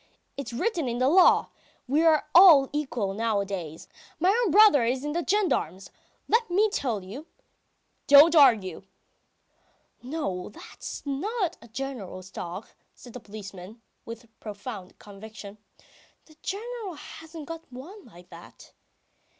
It's 0.35 0.51
written 0.51 0.87
in 0.87 0.97
the 0.97 1.07
law.... 1.07 1.49
We 1.87 2.01
are 2.01 2.27
all 2.33 2.71
equal 2.73 3.13
nowadays. 3.13 3.87
My 4.19 4.29
own 4.31 4.49
brother 4.49 4.83
is 4.83 5.05
in 5.05 5.11
the 5.11 5.23
gendarmes... 5.23 5.91
let 6.27 6.49
me 6.49 6.71
tell 6.71 7.03
you...." 7.03 7.27
"Don't 8.07 8.35
argue!" 8.35 8.81
"No, 10.01 10.49
that's 10.49 11.05
not 11.05 11.61
the 11.61 11.67
General's 11.67 12.31
dog," 12.31 12.65
says 12.95 13.11
the 13.13 13.19
policeman, 13.19 13.79
with 14.03 14.25
profound 14.39 14.97
conviction, 14.97 15.59
"the 16.25 16.35
General 16.41 16.95
hasn't 16.95 17.45
got 17.45 17.71
one 17.71 18.03
like 18.03 18.31
that. 18.31 18.73